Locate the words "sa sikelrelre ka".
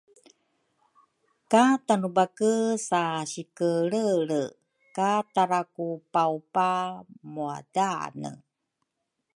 2.87-5.11